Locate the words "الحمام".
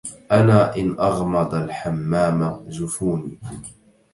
1.55-2.69